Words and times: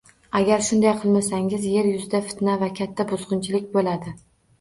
Agar 0.37 0.61
shunday 0.67 0.93
qilmasangiz, 1.01 1.67
yer 1.73 1.89
yuzida 1.89 2.21
fitna 2.29 2.55
va 2.63 2.71
katta 2.81 3.07
buzgʻunchilik 3.13 3.69
boʻladi 3.77 4.15